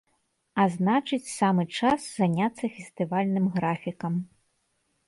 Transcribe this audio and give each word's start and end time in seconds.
А 0.61 0.63
значыць, 0.75 1.33
самы 1.33 1.63
час 1.81 2.01
заняцца 2.17 2.65
фестывальным 2.79 3.45
графікам. 3.61 4.13